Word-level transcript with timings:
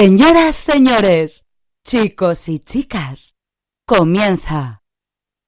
Señoras, 0.00 0.54
señores, 0.54 1.48
chicos 1.84 2.48
y 2.48 2.60
chicas, 2.60 3.34
comienza 3.84 4.84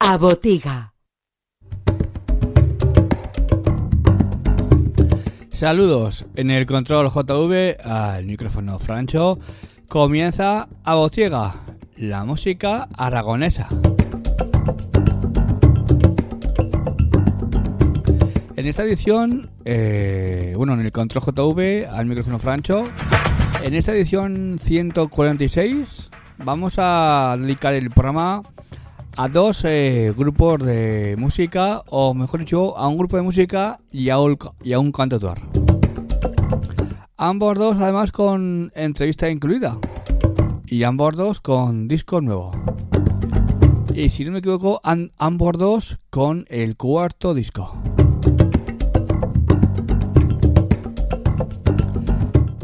a 0.00 0.18
botiga. 0.18 0.94
Saludos 5.52 6.26
en 6.34 6.50
el 6.50 6.66
control 6.66 7.12
JV 7.12 7.76
al 7.84 8.26
micrófono 8.26 8.80
Francho. 8.80 9.38
Comienza 9.86 10.68
a 10.82 10.94
botiga, 10.96 11.54
la 11.96 12.24
música 12.24 12.88
aragonesa. 12.98 13.68
En 18.56 18.66
esta 18.66 18.82
edición, 18.82 19.48
eh, 19.64 20.54
bueno, 20.56 20.74
en 20.74 20.80
el 20.80 20.90
control 20.90 21.22
JV 21.22 21.86
al 21.88 22.06
micrófono 22.06 22.40
Francho, 22.40 22.88
en 23.62 23.74
esta 23.74 23.92
edición 23.92 24.58
146 24.62 26.10
vamos 26.38 26.74
a 26.78 27.36
dedicar 27.38 27.74
el 27.74 27.90
programa 27.90 28.42
a 29.16 29.28
dos 29.28 29.64
eh, 29.64 30.12
grupos 30.16 30.64
de 30.64 31.16
música, 31.18 31.82
o 31.88 32.14
mejor 32.14 32.40
dicho, 32.40 32.76
a 32.78 32.88
un 32.88 32.96
grupo 32.96 33.16
de 33.16 33.22
música 33.22 33.78
y 33.90 34.08
a 34.08 34.18
un, 34.18 34.38
y 34.62 34.72
a 34.72 34.78
un 34.78 34.92
cantautor. 34.92 35.38
Ambos 37.16 37.58
dos 37.58 37.76
además 37.80 38.12
con 38.12 38.72
entrevista 38.74 39.28
incluida. 39.28 39.78
Y 40.66 40.84
ambos 40.84 41.16
dos 41.16 41.40
con 41.40 41.88
disco 41.88 42.20
nuevo. 42.20 42.52
Y 43.94 44.08
si 44.08 44.24
no 44.24 44.32
me 44.32 44.38
equivoco, 44.38 44.80
ambos 45.18 45.58
dos 45.58 45.98
con 46.10 46.46
el 46.48 46.76
cuarto 46.76 47.34
disco. 47.34 47.76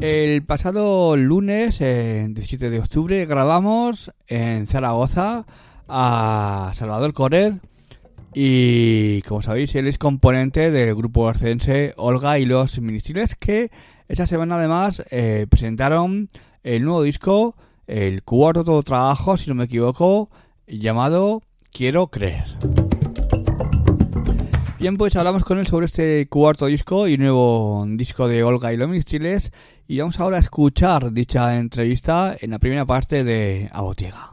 El 0.00 0.42
pasado 0.44 1.16
lunes, 1.16 1.80
eh, 1.80 2.26
17 2.28 2.68
de 2.68 2.80
octubre, 2.80 3.24
grabamos 3.24 4.12
en 4.26 4.66
Zaragoza 4.66 5.46
a 5.88 6.70
Salvador 6.74 7.14
Cored 7.14 7.54
y, 8.34 9.22
como 9.22 9.40
sabéis, 9.40 9.74
él 9.74 9.86
es 9.86 9.96
componente 9.96 10.70
del 10.70 10.94
grupo 10.94 11.26
arcense 11.26 11.94
Olga 11.96 12.38
y 12.38 12.44
los 12.44 12.78
Ministriles 12.78 13.36
que 13.36 13.70
esa 14.08 14.26
semana 14.26 14.56
además 14.56 15.02
eh, 15.10 15.46
presentaron 15.48 16.28
el 16.62 16.84
nuevo 16.84 17.02
disco, 17.02 17.56
el 17.86 18.22
cuarto 18.22 18.82
trabajo, 18.82 19.38
si 19.38 19.48
no 19.48 19.54
me 19.54 19.64
equivoco, 19.64 20.28
llamado 20.66 21.42
Quiero 21.72 22.08
Creer. 22.08 22.44
Bien, 24.78 24.98
pues 24.98 25.16
hablamos 25.16 25.42
con 25.42 25.58
él 25.58 25.66
sobre 25.66 25.86
este 25.86 26.28
cuarto 26.28 26.66
disco 26.66 27.08
y 27.08 27.16
nuevo 27.16 27.86
disco 27.88 28.28
de 28.28 28.44
Olga 28.44 28.74
y 28.74 28.76
los 28.76 28.88
Ministriles 28.88 29.50
y 29.88 29.98
vamos 30.00 30.20
ahora 30.20 30.36
a 30.36 30.40
escuchar 30.40 31.12
dicha 31.12 31.56
entrevista 31.56 32.36
en 32.38 32.50
la 32.50 32.58
primera 32.58 32.84
parte 32.84 33.24
de 33.24 33.70
Abotiega. 33.72 34.32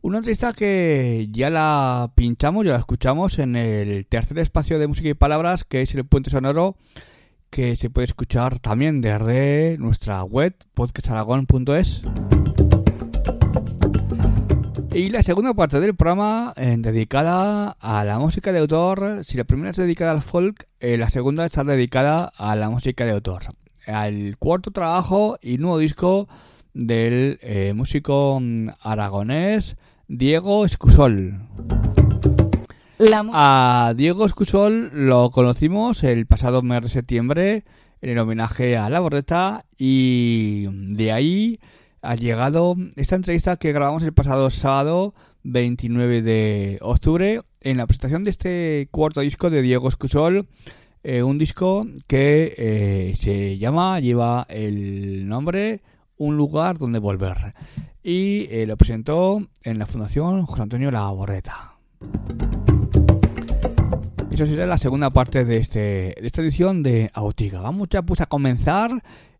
Una 0.00 0.18
entrevista 0.18 0.54
que 0.54 1.28
ya 1.30 1.50
la 1.50 2.12
pinchamos, 2.14 2.64
ya 2.64 2.72
la 2.72 2.78
escuchamos 2.78 3.38
en 3.38 3.56
el 3.56 4.06
tercer 4.06 4.38
espacio 4.38 4.78
de 4.78 4.86
música 4.86 5.10
y 5.10 5.14
palabras, 5.14 5.64
que 5.64 5.82
es 5.82 5.94
el 5.94 6.06
puente 6.06 6.30
sonoro, 6.30 6.76
que 7.50 7.76
se 7.76 7.90
puede 7.90 8.06
escuchar 8.06 8.58
también 8.58 9.02
desde 9.02 9.76
nuestra 9.78 10.24
web, 10.24 10.54
podcastaragón.es. 10.72 12.02
Y 14.94 15.08
la 15.08 15.22
segunda 15.22 15.54
parte 15.54 15.80
del 15.80 15.94
programa 15.94 16.52
eh, 16.54 16.76
dedicada 16.78 17.78
a 17.80 18.04
la 18.04 18.18
música 18.18 18.52
de 18.52 18.58
autor. 18.58 19.24
Si 19.24 19.38
la 19.38 19.44
primera 19.44 19.70
es 19.70 19.78
dedicada 19.78 20.12
al 20.12 20.20
folk, 20.20 20.68
eh, 20.80 20.98
la 20.98 21.08
segunda 21.08 21.46
está 21.46 21.64
dedicada 21.64 22.30
a 22.36 22.54
la 22.56 22.68
música 22.68 23.06
de 23.06 23.12
autor. 23.12 23.44
Al 23.86 24.36
cuarto 24.38 24.70
trabajo 24.70 25.38
y 25.40 25.56
nuevo 25.56 25.78
disco 25.78 26.28
del 26.74 27.38
eh, 27.40 27.72
músico 27.74 28.38
mm, 28.38 28.68
aragonés 28.82 29.76
Diego 30.08 30.66
Escusol. 30.66 31.40
La 32.98 33.24
A 33.32 33.94
Diego 33.96 34.26
Escusol 34.26 34.90
lo 34.92 35.30
conocimos 35.30 36.04
el 36.04 36.26
pasado 36.26 36.60
mes 36.60 36.82
de 36.82 36.88
septiembre 36.90 37.64
en 38.02 38.10
el 38.10 38.18
homenaje 38.18 38.76
a 38.76 38.90
la 38.90 39.00
borreta 39.00 39.64
y 39.78 40.66
de 40.94 41.12
ahí 41.12 41.60
ha 42.02 42.16
llegado 42.16 42.76
esta 42.96 43.14
entrevista 43.14 43.56
que 43.56 43.72
grabamos 43.72 44.02
el 44.02 44.12
pasado 44.12 44.50
sábado 44.50 45.14
29 45.44 46.22
de 46.22 46.78
octubre 46.82 47.42
en 47.60 47.76
la 47.76 47.86
presentación 47.86 48.24
de 48.24 48.30
este 48.30 48.88
cuarto 48.90 49.20
disco 49.20 49.50
de 49.50 49.62
Diego 49.62 49.88
Escusol, 49.88 50.48
eh, 51.04 51.22
un 51.22 51.38
disco 51.38 51.86
que 52.08 52.54
eh, 52.58 53.14
se 53.16 53.56
llama, 53.56 54.00
lleva 54.00 54.46
el 54.48 55.28
nombre 55.28 55.82
Un 56.16 56.36
lugar 56.36 56.78
donde 56.78 56.98
volver 56.98 57.54
y 58.02 58.48
eh, 58.50 58.66
lo 58.66 58.76
presentó 58.76 59.46
en 59.62 59.78
la 59.78 59.86
Fundación 59.86 60.44
José 60.44 60.62
Antonio 60.62 60.90
La 60.90 61.08
Borreta. 61.08 61.76
Eso 64.32 64.46
será 64.46 64.66
la 64.66 64.78
segunda 64.78 65.10
parte 65.10 65.44
de, 65.44 65.58
este, 65.58 65.80
de 66.20 66.22
esta 66.26 66.42
edición 66.42 66.82
de 66.82 67.10
Autiga. 67.14 67.60
Vamos 67.60 67.88
ya 67.90 68.02
pues 68.02 68.20
a 68.20 68.26
comenzar 68.26 68.90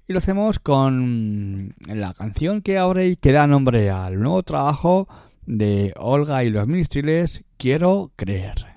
y 0.09 0.13
lo 0.13 0.19
hacemos 0.19 0.59
con 0.59 1.75
la 1.87 2.13
canción 2.15 2.63
que 2.63 2.79
abre 2.79 3.09
y 3.09 3.17
que 3.17 3.33
da 3.33 3.47
nombre 3.47 3.91
al 3.91 4.21
nuevo 4.21 4.43
trabajo 4.43 5.09
de 5.47 5.93
Olga 5.97 6.45
y 6.45 6.51
los 6.51 6.67
Ministriles, 6.67 7.45
Quiero 7.57 8.11
Creer. 8.17 8.72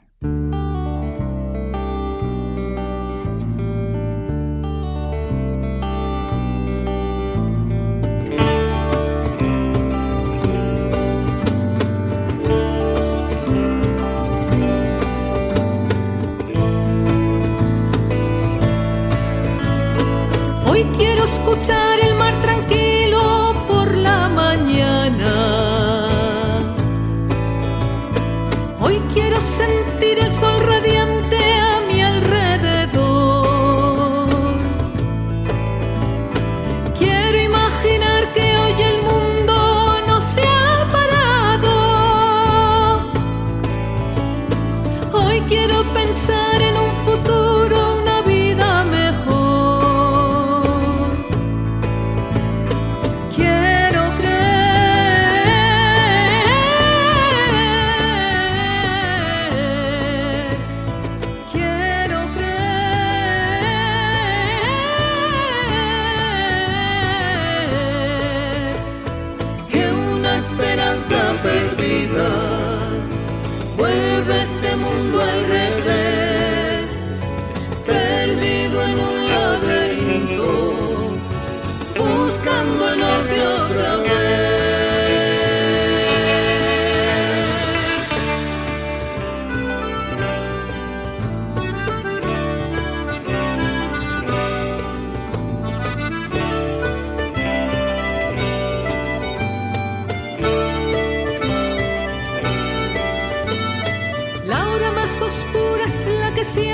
Quiero 21.59 21.94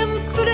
la 0.04 0.46
que 0.46 0.51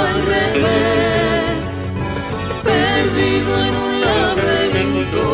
al 0.00 0.26
revés, 0.26 1.64
perdido 2.62 3.58
en 3.66 3.74
un 3.76 4.00
laberinto, 4.00 5.24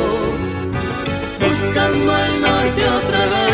buscando 1.40 2.16
el 2.16 2.42
norte 2.42 2.88
otra 2.88 3.24
vez. 3.26 3.53